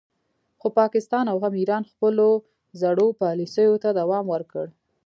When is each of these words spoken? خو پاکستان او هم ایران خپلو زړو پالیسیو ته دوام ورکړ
خو 0.59 0.67
پاکستان 0.79 1.25
او 1.33 1.37
هم 1.43 1.53
ایران 1.59 1.83
خپلو 1.91 2.27
زړو 2.81 3.07
پالیسیو 3.21 3.81
ته 3.83 3.89
دوام 3.99 4.25
ورکړ 4.33 4.65